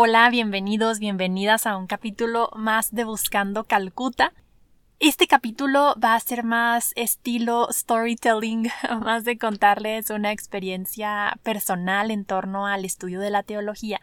[0.00, 4.32] Hola, bienvenidos, bienvenidas a un capítulo más de Buscando Calcuta.
[5.00, 8.70] Este capítulo va a ser más estilo storytelling,
[9.02, 14.00] más de contarles una experiencia personal en torno al estudio de la teología,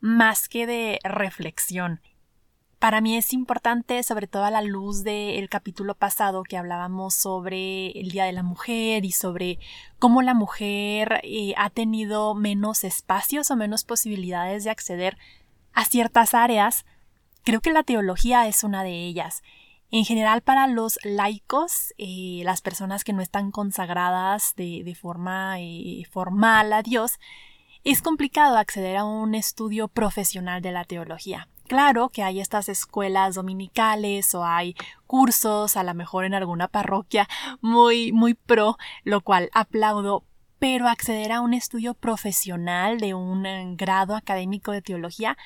[0.00, 2.00] más que de reflexión.
[2.80, 7.90] Para mí es importante, sobre todo a la luz del capítulo pasado que hablábamos sobre
[7.90, 9.58] el Día de la Mujer y sobre
[9.98, 15.18] cómo la mujer eh, ha tenido menos espacios o menos posibilidades de acceder
[15.74, 16.86] a ciertas áreas.
[17.44, 19.42] Creo que la teología es una de ellas.
[19.90, 26.04] En general, para los laicos, eh, las personas que no están consagradas de, forma eh,
[26.10, 27.18] formal a Dios,
[27.84, 31.46] es complicado acceder a un estudio profesional de la teología.
[31.70, 34.74] Claro que hay estas escuelas dominicales o hay
[35.06, 37.28] cursos, a lo mejor en alguna parroquia
[37.60, 40.24] muy, muy pro, lo cual aplaudo,
[40.58, 45.38] pero acceder a un estudio profesional de un eh, grado académico de teología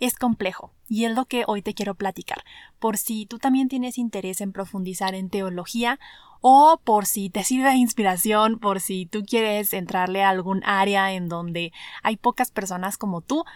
[0.00, 2.44] es complejo y es lo que hoy te quiero platicar.
[2.78, 5.98] Por si tú también tienes interés en profundizar en teología
[6.42, 11.14] o por si te sirve de inspiración, por si tú quieres entrarle a algún área
[11.14, 13.46] en donde hay pocas personas como tú,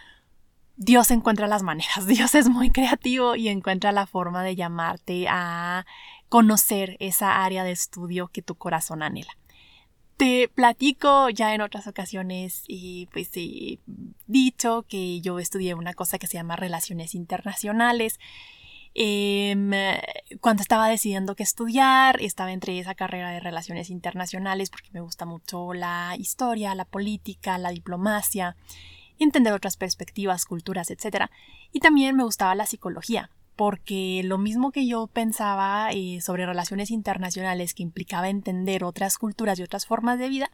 [0.77, 5.85] Dios encuentra las maneras, Dios es muy creativo y encuentra la forma de llamarte a
[6.29, 9.37] conocer esa área de estudio que tu corazón anhela.
[10.17, 13.79] Te platico ya en otras ocasiones y pues he
[14.27, 18.17] dicho que yo estudié una cosa que se llama relaciones internacionales.
[18.93, 19.71] Em,
[20.39, 25.25] cuando estaba decidiendo qué estudiar, estaba entre esa carrera de relaciones internacionales porque me gusta
[25.25, 28.55] mucho la historia, la política, la diplomacia
[29.19, 31.25] entender otras perspectivas, culturas, etc.
[31.71, 36.91] Y también me gustaba la psicología, porque lo mismo que yo pensaba eh, sobre relaciones
[36.91, 40.51] internacionales que implicaba entender otras culturas y otras formas de vida,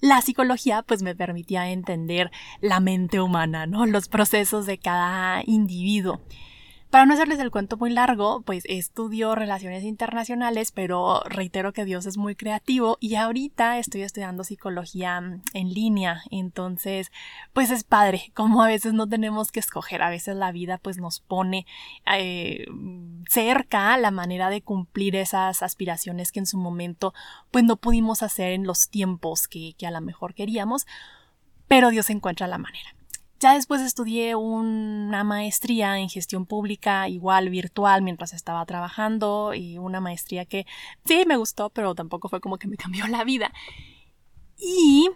[0.00, 2.30] la psicología pues me permitía entender
[2.60, 3.86] la mente humana, ¿no?
[3.86, 6.20] Los procesos de cada individuo.
[6.92, 12.04] Para no hacerles el cuento muy largo, pues estudio relaciones internacionales, pero reitero que Dios
[12.04, 17.10] es muy creativo y ahorita estoy estudiando psicología mm, en línea, entonces
[17.54, 20.98] pues es padre, como a veces no tenemos que escoger, a veces la vida pues
[20.98, 21.64] nos pone
[22.14, 22.66] eh,
[23.26, 27.14] cerca la manera de cumplir esas aspiraciones que en su momento
[27.50, 30.86] pues no pudimos hacer en los tiempos que, que a lo mejor queríamos,
[31.68, 32.94] pero Dios encuentra la manera.
[33.42, 40.00] Ya después estudié una maestría en gestión pública, igual virtual, mientras estaba trabajando, y una
[40.00, 40.64] maestría que
[41.04, 43.52] sí me gustó, pero tampoco fue como que me cambió la vida.
[44.56, 45.10] Y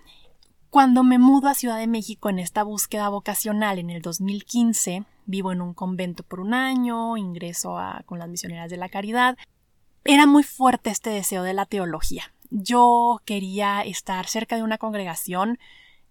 [0.71, 5.53] cuando me mudo a Ciudad de México en esta búsqueda vocacional en el 2015, vivo
[5.53, 9.39] en un convento por un año, ingreso con las misioneras de la caridad,
[10.03, 12.33] era muy fuerte este deseo de la teología.
[12.51, 15.61] Yo quería estar cerca de una congregación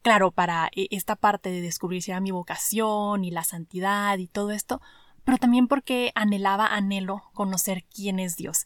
[0.05, 4.27] claro, para e, esta parte de descubrir si era mi vocación y la santidad y
[4.27, 4.79] todo esto,
[5.23, 8.65] pero también porque anhelaba, anhelo conocer quién es Dios.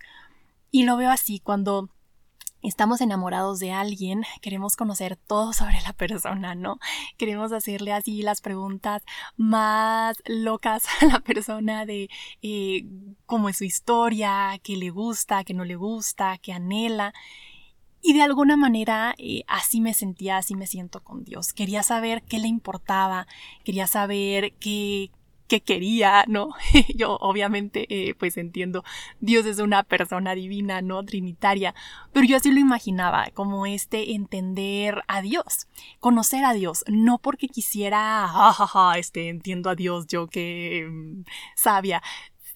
[0.69, 1.89] Y lo veo así, cuando
[2.61, 6.77] estamos enamorados de alguien, queremos conocer todo sobre la persona, ¿no?
[7.15, 9.03] Queremos hacerle así las preguntas
[9.37, 12.09] más locas a la persona de
[12.41, 12.85] eh,
[13.25, 17.13] cómo es su historia, qué le gusta, qué no le gusta, qué anhela.
[18.01, 21.53] Y de alguna manera eh, así me sentía, así me siento con Dios.
[21.53, 23.27] Quería saber qué le importaba,
[23.63, 25.11] quería saber qué,
[25.49, 26.51] qué quería, ¿no?
[26.95, 28.85] Yo obviamente eh, pues entiendo,
[29.19, 31.03] Dios es una persona divina, ¿no?
[31.03, 31.75] Trinitaria,
[32.13, 35.67] pero yo así lo imaginaba, como este entender a Dios,
[35.99, 41.23] conocer a Dios, no porque quisiera, jajaja, este, entiendo a Dios, yo que mm,
[41.55, 42.01] sabia,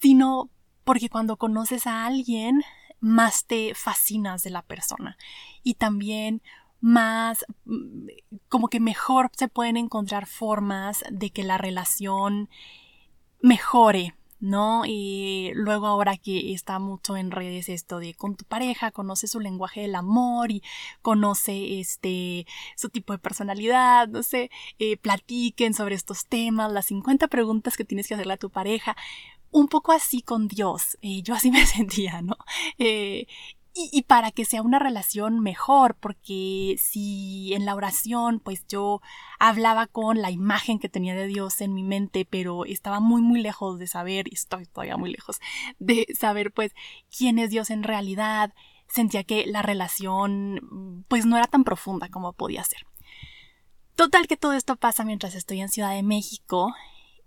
[0.00, 0.50] sino
[0.84, 2.62] porque cuando conoces a alguien,
[3.04, 5.18] más te fascinas de la persona
[5.62, 6.40] y también
[6.80, 8.08] más mm,
[8.48, 12.48] como que mejor se pueden encontrar formas de que la relación
[13.42, 14.84] mejore, ¿no?
[14.86, 19.38] Y luego ahora que está mucho en redes esto de con tu pareja, conoce su
[19.38, 20.62] lenguaje del amor y
[21.02, 27.28] conoce este su tipo de personalidad, no sé, eh, platiquen sobre estos temas, las 50
[27.28, 28.96] preguntas que tienes que hacerle a tu pareja
[29.54, 30.98] un poco así con Dios.
[31.00, 32.36] Eh, yo así me sentía, ¿no?
[32.76, 33.26] Eh,
[33.76, 39.00] y, para que sea una relación mejor, porque si en la oración pues yo
[39.40, 43.40] hablaba con la imagen que tenía de Dios en mi mente, pero estaba muy muy
[43.40, 45.40] lejos de saber, y estoy todavía muy lejos,
[45.80, 46.72] de saber pues
[47.16, 48.54] quién es Dios en realidad,
[48.86, 52.86] sentía que la relación pues no era tan profunda como podía ser.
[53.96, 56.72] Total que todo esto pasa mientras estoy en Ciudad de México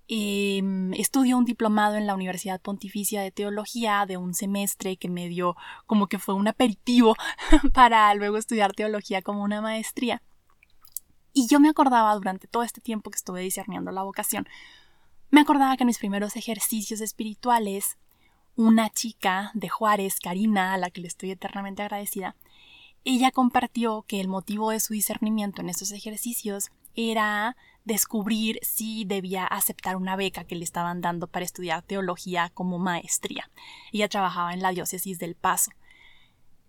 [0.09, 5.27] Em, estudió un diplomado en la Universidad Pontificia de Teología de un semestre que me
[5.27, 7.15] dio como que fue un aperitivo
[7.73, 10.21] para luego estudiar teología como una maestría.
[11.33, 14.47] Y yo me acordaba durante todo este tiempo que estuve discerniendo la vocación,
[15.29, 17.97] me acordaba que en mis primeros ejercicios espirituales,
[18.55, 22.37] una chica de Juárez, Karina, a la que le estoy eternamente agradecida,
[23.03, 27.57] ella compartió que el motivo de su discernimiento en estos ejercicios era
[27.87, 33.49] descubrir si debía aceptar una beca que le estaban dando para estudiar teología como maestría.
[33.91, 35.71] Ella trabajaba en la diócesis del Paso.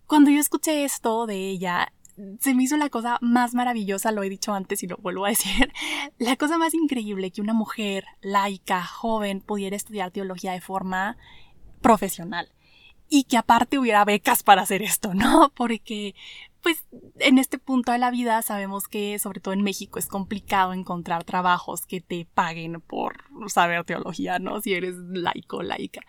[0.07, 1.91] Cuando yo escuché esto de ella,
[2.39, 5.29] se me hizo la cosa más maravillosa, lo he dicho antes y lo vuelvo a
[5.29, 5.71] decir,
[6.17, 11.17] la cosa más increíble que una mujer laica, joven, pudiera estudiar teología de forma
[11.81, 12.49] profesional
[13.09, 15.51] y que aparte hubiera becas para hacer esto, ¿no?
[15.55, 16.15] Porque
[16.61, 16.83] pues
[17.19, 21.23] en este punto de la vida sabemos que sobre todo en México es complicado encontrar
[21.23, 24.61] trabajos que te paguen por saber teología, ¿no?
[24.61, 26.01] Si eres laico, laica.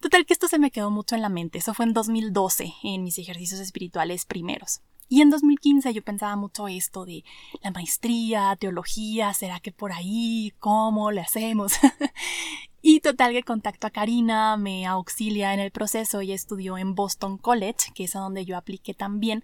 [0.00, 1.58] Total que esto se me quedó mucho en la mente.
[1.58, 4.80] Eso fue en 2012, en mis ejercicios espirituales primeros.
[5.12, 7.24] Y en 2015 yo pensaba mucho esto de
[7.62, 10.54] la maestría, teología, ¿será que por ahí?
[10.60, 11.72] ¿Cómo le hacemos?
[12.80, 17.38] y total que contacto a Karina, me auxilia en el proceso y estudió en Boston
[17.38, 19.42] College, que es a donde yo apliqué también.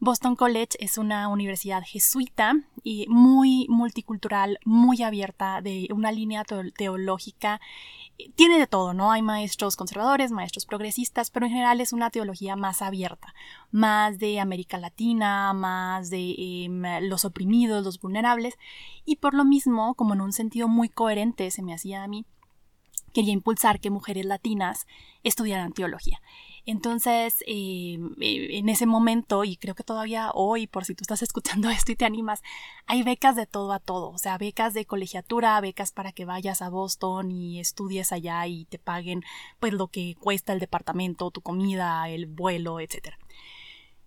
[0.00, 7.60] Boston College es una universidad jesuita y muy multicultural, muy abierta, de una línea teológica
[8.36, 9.10] tiene de todo, ¿no?
[9.10, 13.34] Hay maestros conservadores, maestros progresistas, pero en general es una teología más abierta,
[13.70, 18.56] más de América Latina, más de em, los oprimidos, los vulnerables,
[19.04, 22.24] y por lo mismo, como en un sentido muy coherente se me hacía a mí,
[23.12, 24.86] quería impulsar que mujeres latinas
[25.22, 26.20] estudiaran teología.
[26.66, 31.22] Entonces, eh, eh, en ese momento, y creo que todavía hoy, por si tú estás
[31.22, 32.42] escuchando esto y te animas,
[32.86, 36.62] hay becas de todo a todo, o sea, becas de colegiatura, becas para que vayas
[36.62, 39.22] a Boston y estudies allá y te paguen
[39.60, 43.14] pues lo que cuesta el departamento, tu comida, el vuelo, etc.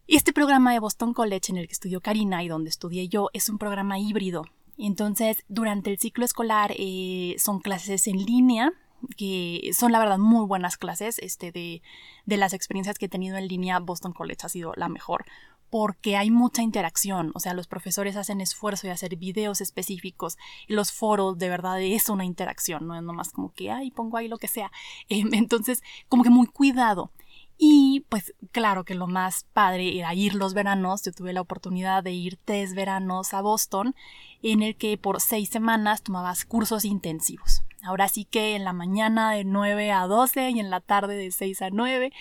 [0.07, 3.29] Y este programa de Boston College en el que estudió Karina y donde estudié yo
[3.33, 4.45] es un programa híbrido.
[4.77, 8.73] Entonces, durante el ciclo escolar eh, son clases en línea,
[9.15, 11.19] que son la verdad muy buenas clases.
[11.19, 11.81] Este, de,
[12.25, 15.25] de las experiencias que he tenido en línea, Boston College ha sido la mejor
[15.69, 20.91] porque hay mucha interacción, o sea, los profesores hacen esfuerzo de hacer videos específicos los
[20.91, 24.37] foros de verdad es una interacción, no es nomás como que, ay, pongo ahí lo
[24.37, 24.71] que sea.
[25.09, 27.11] Em, entonces, como que muy cuidado.
[27.57, 31.03] Y pues claro que lo más padre era ir los veranos.
[31.03, 33.95] Yo tuve la oportunidad de ir tres veranos a Boston
[34.43, 37.63] en el que por seis semanas tomabas cursos intensivos.
[37.83, 41.31] Ahora sí que en la mañana de 9 a 12 y en la tarde de
[41.31, 42.11] 6 a 9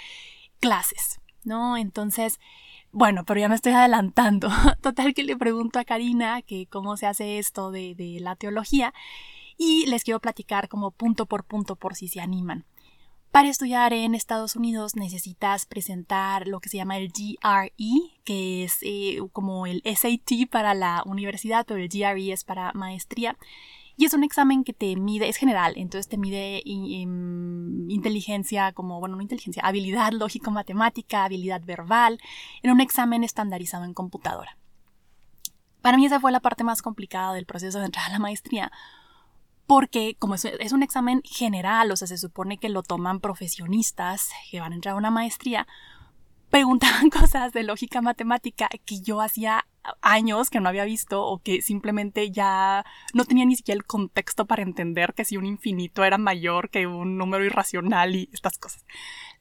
[0.60, 1.76] clases, ¿no?
[1.76, 2.38] Entonces,
[2.92, 4.48] bueno, pero ya me estoy adelantando.
[4.80, 8.94] Total que le pregunto a Karina que cómo se hace esto de, la teología
[9.58, 12.64] y les quiero platicar como punto por punto por si se animan.
[13.32, 17.70] Para estudiar en Estados Unidos necesitas presentar lo que se llama el GRE,
[18.24, 23.36] que es eh, como el SAT para la universidad, pero el GRE es para maestría.
[23.96, 29.16] Y es un examen que te mide, es general, entonces te mide inteligencia, como, bueno,
[29.16, 32.20] no inteligencia, habilidad lógico-matemática, habilidad verbal,
[32.62, 34.58] en un examen estandarizado en computadora.
[35.80, 38.70] Para mí esa fue la parte más complicada del proceso de entrar a la maestría,
[39.66, 44.30] porque como es, es, un examen general, o sea, se supone que lo toman profesionistas
[44.50, 45.66] que van a entrar a una maestría,
[46.50, 49.66] preguntaban cosas de lógica matemática que yo hacía
[50.02, 54.46] años que no había visto o que simplemente ya no tenía ni siquiera el contexto
[54.46, 58.84] para entender que si un infinito era mayor que un número irracional y estas cosas.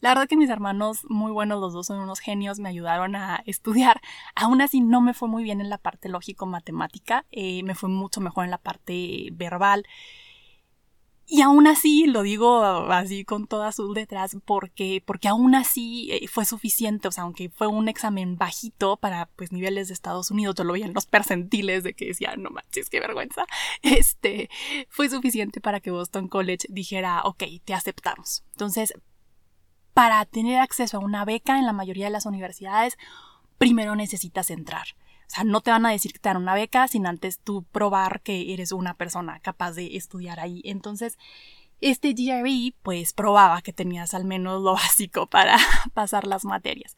[0.01, 3.41] La verdad que mis hermanos, muy buenos, los dos son unos genios, me ayudaron a
[3.45, 4.01] estudiar.
[4.35, 8.21] Aún así no me fue muy bien en la parte lógico-matemática, eh, me fue mucho
[8.21, 9.85] mejor en la parte verbal.
[11.27, 16.27] Y aún así, lo digo así con todas sus letras, porque, porque aún así eh,
[16.27, 20.53] fue suficiente, o sea, aunque fue un examen bajito para pues niveles de Estados Unidos,
[20.55, 23.45] yo lo vi en los percentiles de que decía, no manches, qué vergüenza,
[23.81, 24.49] este,
[24.89, 28.43] fue suficiente para que Boston College dijera, ok, te aceptamos.
[28.51, 28.93] Entonces,
[29.95, 32.97] para tener acceso a una beca en la mayoría de las universidades,
[33.57, 34.87] primero necesitas entrar.
[35.27, 37.63] O sea, no te van a decir que te dan una beca sin antes tú
[37.71, 40.61] probar que eres una persona capaz de estudiar ahí.
[40.65, 41.17] Entonces,
[41.81, 45.57] este GRE pues probaba que tenías al menos lo básico para
[45.93, 46.97] pasar las materias.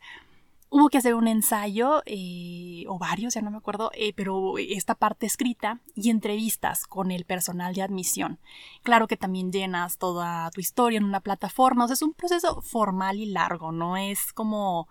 [0.70, 4.96] Hubo que hacer un ensayo, eh, o varios, ya no me acuerdo, eh, pero esta
[4.96, 8.38] parte escrita y entrevistas con el personal de admisión.
[8.84, 12.62] Claro que también llenas toda tu historia en una plataforma, o sea, es un proceso
[12.62, 14.90] formal y largo, no es como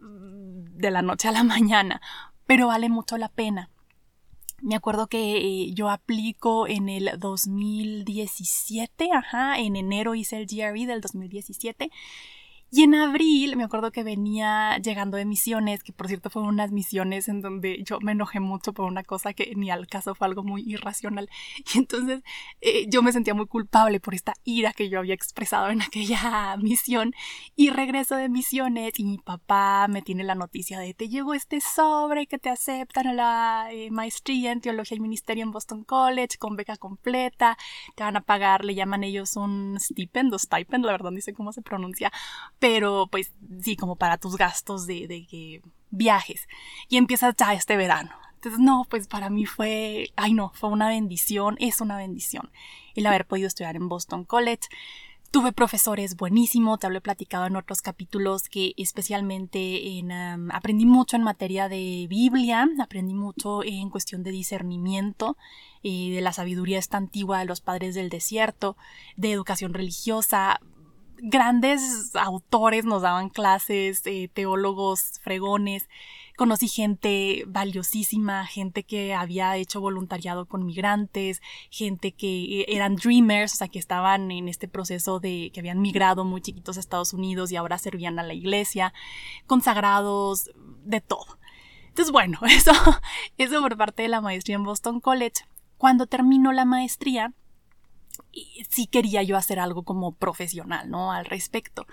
[0.00, 2.00] mm, de la noche a la mañana,
[2.46, 3.70] pero vale mucho la pena.
[4.62, 10.86] Me acuerdo que eh, yo aplico en el 2017, ajá, en enero hice el GRE
[10.86, 11.90] del 2017
[12.76, 16.72] Y en abril me acuerdo que venía llegando de misiones, que por cierto fueron unas
[16.72, 20.26] misiones en donde yo me enojé mucho por una cosa que ni al caso fue
[20.26, 21.30] algo muy irracional.
[21.72, 22.24] Y entonces
[22.60, 26.56] eh, yo me sentía muy culpable por esta ira que yo había expresado en aquella
[26.56, 27.12] misión.
[27.54, 31.60] Y regreso de misiones y mi papá me tiene la noticia de te llegó este
[31.60, 36.38] sobre que te aceptan a la eh, maestría en teología y ministerio en Boston College
[36.38, 37.56] con beca completa.
[37.94, 41.34] Te van a pagar, le llaman ellos un stipend o stipend, la verdad no sé
[41.34, 42.10] cómo se pronuncia
[42.64, 43.30] pero pues
[43.60, 46.48] sí, como para tus gastos de, de, viajes.
[46.88, 48.12] Y empiezas ya este verano.
[48.36, 52.50] Entonces, no, pues para mí fue, ay no, fue una bendición, es una bendición
[52.94, 54.62] el haber podido estudiar en Boston College.
[55.30, 60.10] Tuve profesores buenísimos, te lo he platicado en otros capítulos que especialmente en,
[60.50, 65.36] aprendí mucho en materia de Biblia, aprendí mucho en cuestión de discernimiento,
[65.82, 68.78] eh, de la sabiduría esta antigua de los padres del desierto,
[69.16, 70.60] de educación religiosa,
[71.18, 75.88] grandes autores nos daban clases, eh, teólogos fregones.
[76.36, 81.40] Conocí gente valiosísima, gente que había hecho voluntariado con migrantes,
[81.70, 85.80] gente que eh, eran dreamers, o sea, que estaban en este proceso de que habían
[85.80, 88.92] migrado muy chiquitos a Estados Unidos y ahora servían a la iglesia,
[89.46, 90.50] consagrados,
[90.84, 91.38] de todo.
[91.88, 92.72] Entonces, bueno, eso,
[93.38, 95.44] eso por parte de la maestría en Boston College.
[95.78, 97.32] Cuando terminó la maestría,
[98.68, 101.12] sí quería yo hacer algo como profesional, ¿no?
[101.12, 101.86] Al respecto.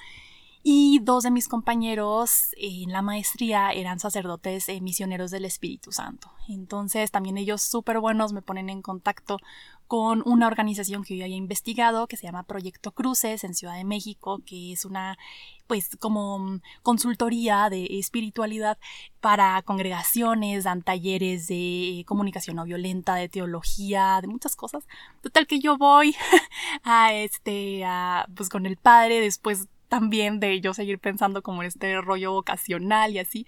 [0.64, 6.32] Y dos de mis compañeros en la maestría eran sacerdotes eh, misioneros del Espíritu Santo.
[6.48, 9.38] Entonces también ellos súper buenos me ponen en contacto
[9.88, 13.84] con una organización que yo había investigado que se llama Proyecto Cruces en Ciudad de
[13.84, 15.18] México, que es una
[15.68, 18.78] pues como mm, consultoría de espiritualidad
[19.20, 24.86] para congregaciones, dan talleres de comunicación no violenta, de teología, de muchas cosas.
[25.22, 26.16] Total que yo voy
[26.84, 32.00] a este, a, pues con el padre, después también de yo seguir pensando como este
[32.00, 33.46] rollo vocacional y así.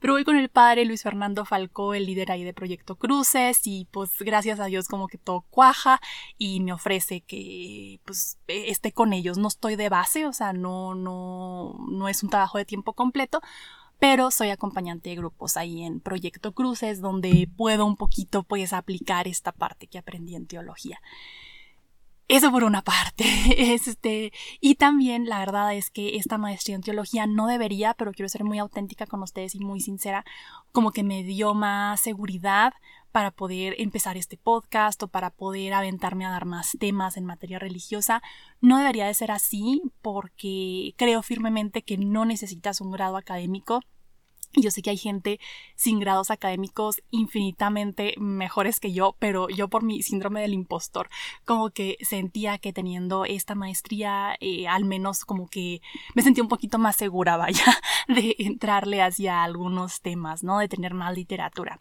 [0.00, 3.86] Pero voy con el padre Luis Fernando Falcó, el líder ahí de Proyecto Cruces, y
[3.92, 6.00] pues gracias a Dios como que todo cuaja
[6.36, 9.38] y me ofrece que pues e, esté con ellos.
[9.38, 13.40] No estoy de base, o sea, no, no, no es un trabajo de tiempo completo,
[14.00, 19.28] pero soy acompañante de grupos ahí en Proyecto Cruces, donde puedo un poquito pues aplicar
[19.28, 21.00] esta parte que aprendí en teología.
[22.28, 23.24] Eso por una parte.
[23.74, 28.28] Este, y también la verdad es que esta maestría en teología no debería, pero quiero
[28.28, 30.24] ser muy auténtica con ustedes y muy sincera,
[30.72, 32.72] como que me dio más seguridad
[33.12, 37.58] para poder empezar este podcast o para poder aventarme a dar más temas en materia
[37.58, 38.22] religiosa.
[38.60, 43.82] No debería de ser así porque creo firmemente que no necesitas un grado académico
[44.60, 45.40] yo sé que hay gente
[45.76, 51.08] sin grados académicos infinitamente mejores que yo, pero yo por mi síndrome del impostor,
[51.44, 55.80] como que sentía que teniendo esta maestría, eh, al menos como que
[56.14, 57.64] me sentía un poquito más segura, vaya,
[58.08, 60.58] de entrarle hacia algunos temas, ¿no?
[60.58, 61.80] De tener más literatura.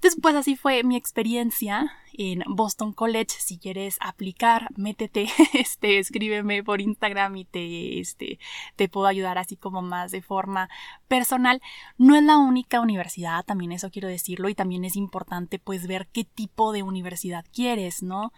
[0.00, 3.34] Después así fue mi experiencia en Boston College.
[3.38, 8.38] Si quieres aplicar, métete, este, escríbeme por Instagram y te, este,
[8.76, 10.68] te puedo ayudar así como más de forma
[11.08, 11.60] personal.
[11.96, 16.08] No es la única universidad, también eso quiero decirlo, y también es importante pues ver
[16.12, 18.32] qué tipo de universidad quieres, ¿no?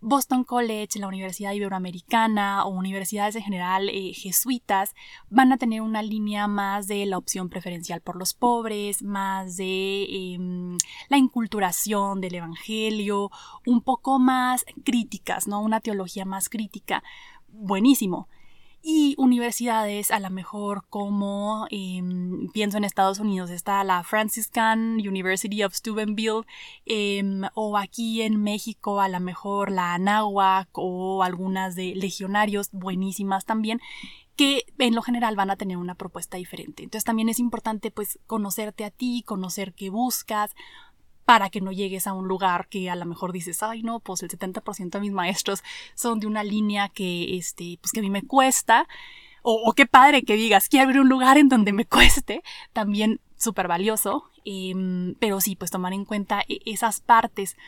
[0.00, 4.94] Boston College, la Universidad Iberoamericana o universidades en general eh, jesuitas
[5.28, 10.34] van a tener una línea más de la opción preferencial por los pobres, más de
[10.34, 15.60] em, la inculturación del Evangelio, un poco más críticas, ¿no?
[15.60, 17.02] Una teología más crítica.
[17.48, 18.28] Buenísimo
[18.82, 25.64] y universidades a lo mejor como em, pienso en Estados Unidos está la Franciscan University
[25.64, 26.46] of Steubenville
[26.86, 33.44] em, o aquí en México a lo mejor la Anáhuac o algunas de legionarios buenísimas
[33.44, 33.80] también
[34.36, 36.84] que en lo general van a tener una propuesta diferente.
[36.84, 40.54] Entonces también es importante pues conocerte a ti, conocer qué buscas,
[41.28, 44.22] para que no llegues a un lugar que a lo mejor dices, ay no, pues
[44.22, 45.62] el 70% de mis maestros
[45.94, 48.88] son de una línea que, este, pues que a mí me cuesta,
[49.42, 52.42] o, qué padre que digas, quiero abrir un lugar en donde me cueste,
[52.72, 57.58] también súper valioso, em, pero sí, pues tomar en cuenta e, esas partes.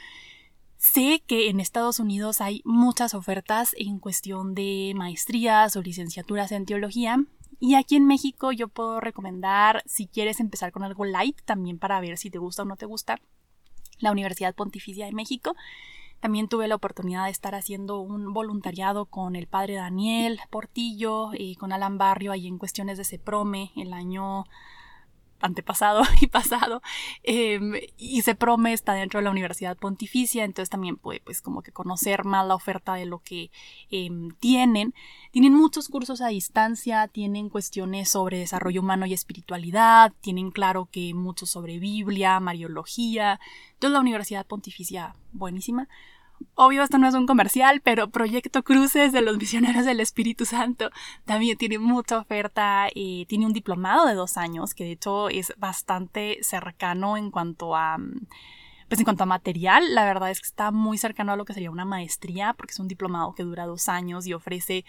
[0.78, 6.64] Sé que en Estados Unidos hay muchas ofertas en cuestión de maestrías o licenciaturas en
[6.64, 7.18] teología.
[7.58, 12.00] Y aquí en México yo puedo recomendar, si quieres empezar con algo light, también para
[12.00, 13.20] ver si te gusta o no te gusta,
[14.00, 15.54] la Universidad Pontificia de México.
[16.20, 21.56] También tuve la oportunidad de estar haciendo un voluntariado con el padre Daniel Portillo y
[21.56, 24.44] con Alan Barrio ahí en cuestiones de CEPROME el año
[25.40, 26.82] antepasado y pasado,
[27.22, 31.62] em, y se prome está dentro de la Universidad Pontificia, entonces también puede pues como
[31.62, 33.50] que conocer más la oferta de lo que
[33.90, 34.94] em, tienen.
[35.30, 41.14] Tienen muchos cursos a distancia, tienen cuestiones sobre desarrollo humano y espiritualidad, tienen claro que
[41.14, 43.40] mucho sobre Biblia, Mariología,
[43.74, 45.88] entonces la Universidad Pontificia, buenísima.
[46.54, 50.90] Obvio, esto no es un comercial, pero Proyecto Cruces de los Misioneros del Espíritu Santo
[51.24, 52.88] también tiene mucha oferta.
[52.94, 57.76] y tiene un diplomado de dos años, que de hecho es bastante cercano en cuanto
[57.76, 57.98] a.
[58.88, 61.54] Pues en cuanto a material, la verdad es que está muy cercano a lo que
[61.54, 64.84] sería una maestría, porque es un diplomado que dura dos años y ofrece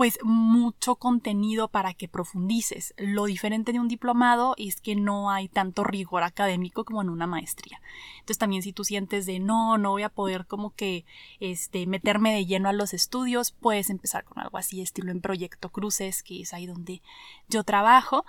[0.00, 2.94] pues mucho contenido para que profundices.
[2.96, 7.26] Lo diferente de un diplomado es que no hay tanto rigor académico como en una
[7.26, 7.82] maestría.
[8.14, 11.04] Entonces también si tú sientes de no, no voy a poder como que
[11.38, 15.68] este meterme de lleno a los estudios, puedes empezar con algo así estilo en Proyecto
[15.68, 17.02] Cruces, que es ahí donde
[17.50, 18.24] yo trabajo.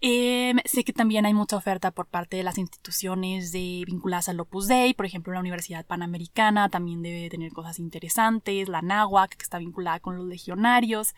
[0.00, 4.40] Em, sé que también hay mucha oferta por parte de las instituciones de, vinculadas al
[4.40, 9.42] Opus Dei, por ejemplo, la Universidad Panamericana también debe tener cosas interesantes, la NAWAC, que
[9.42, 11.14] está vinculada con los legionarios.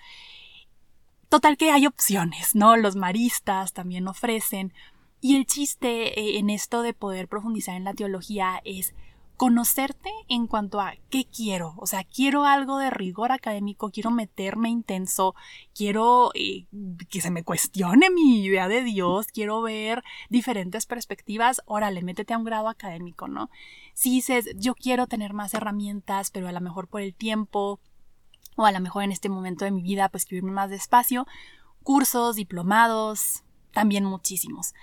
[1.28, 2.76] Total que hay opciones, ¿no?
[2.76, 4.72] Los maristas también ofrecen.
[5.20, 8.94] Y el chiste eh, en esto de poder profundizar en la teología es
[9.38, 11.74] conocerte en cuanto a qué quiero.
[11.78, 15.36] O sea, quiero algo de rigor académico, quiero meterme intenso,
[15.74, 16.66] quiero eh,
[17.08, 21.62] que se me cuestione mi idea de Dios, quiero ver diferentes perspectivas.
[21.66, 23.48] Órale, métete a un grado académico, ¿no?
[23.94, 27.78] Si dices, yo quiero tener más herramientas, pero a lo mejor por el tiempo
[28.56, 31.28] o a lo mejor en este momento de mi vida, pues quiero irme más despacio,
[31.84, 34.74] cursos, diplomados, también muchísimos.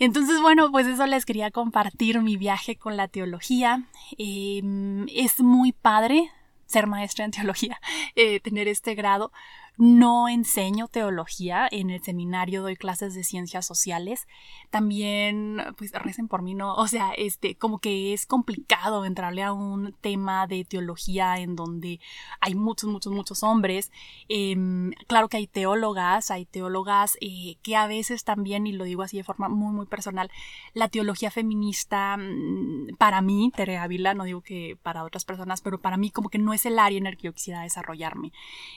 [0.00, 3.84] Entonces, bueno, pues eso les quería compartir mi viaje con la teología.
[4.16, 6.32] Em, es muy padre
[6.64, 7.78] ser maestra en teología,
[8.16, 9.30] eh, tener este grado.
[9.76, 14.26] No enseño teología, en el seminario doy clases de ciencias sociales.
[14.70, 16.74] También, pues recen por mí, ¿no?
[16.74, 22.00] O sea, este, como que es complicado entrarle a un tema de teología en donde
[22.40, 23.90] hay muchos, muchos, muchos hombres.
[24.28, 29.02] Em, claro que hay teólogas, hay teólogas eh, que a veces también, y lo digo
[29.02, 30.30] así de forma muy, muy personal,
[30.74, 35.80] la teología feminista, mm, para mí, Tere Ávila, no digo que para otras personas, pero
[35.80, 38.32] para mí como que no es el área en el que yo quisiera desarrollarme.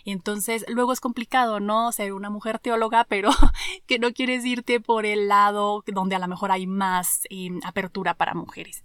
[0.06, 1.92] Entonces, luego es complicado, ¿no?
[1.92, 3.30] Ser una mujer teóloga, pero
[3.88, 8.16] que no quieres irte por el lado donde a lo mejor hay más em, apertura
[8.16, 8.84] para mujeres.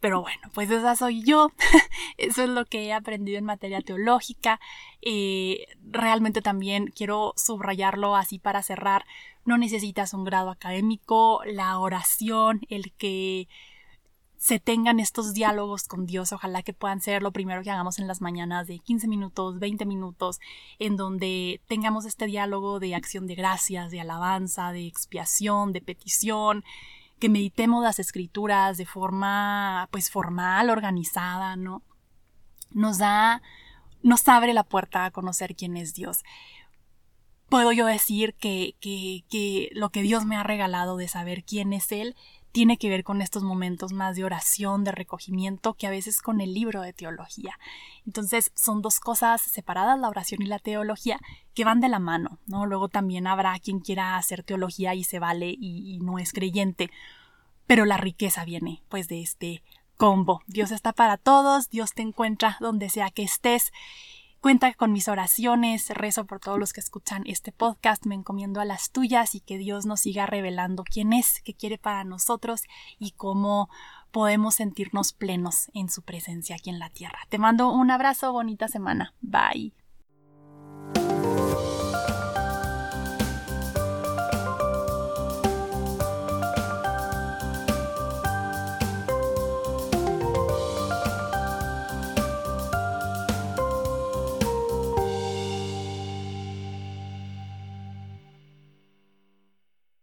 [0.00, 1.50] Pero bueno, pues esa soy yo.
[2.18, 4.60] Eso es lo que he aprendido en materia teológica.
[5.02, 9.04] Eh, realmente también quiero subrayarlo así para cerrar.
[9.44, 13.48] No necesitas un grado académico, la oración, el que
[14.38, 16.32] se tengan estos diálogos con Dios.
[16.32, 19.84] Ojalá que puedan ser lo primero que hagamos en las mañanas de 15 minutos, 20
[19.84, 20.38] minutos,
[20.78, 26.64] en donde tengamos este diálogo de acción de gracias, de alabanza, de expiación, de petición,
[27.18, 31.82] que meditemos las escrituras de forma pues formal, organizada, ¿no?
[32.70, 33.42] Nos da,
[34.04, 36.22] nos abre la puerta a conocer quién es Dios.
[37.48, 41.72] Puedo yo decir que, que, que lo que Dios me ha regalado de saber quién
[41.72, 42.14] es Él
[42.52, 46.40] tiene que ver con estos momentos más de oración, de recogimiento, que a veces con
[46.40, 47.58] el libro de teología.
[48.06, 51.18] Entonces son dos cosas separadas, la oración y la teología,
[51.54, 52.66] que van de la mano, ¿no?
[52.66, 56.90] Luego también habrá quien quiera hacer teología y se vale y, y no es creyente,
[57.66, 59.62] pero la riqueza viene pues de este
[59.96, 60.42] combo.
[60.46, 63.72] Dios está para todos, Dios te encuentra donde sea que estés
[64.40, 68.64] Cuenta con mis oraciones, rezo por todos los que escuchan este podcast, me encomiendo a
[68.64, 72.62] las tuyas y que Dios nos siga revelando quién es, qué quiere para nosotros
[73.00, 73.68] y cómo
[74.12, 77.18] podemos sentirnos plenos en su presencia aquí en la tierra.
[77.28, 79.12] Te mando un abrazo, bonita semana.
[79.20, 79.74] Bye.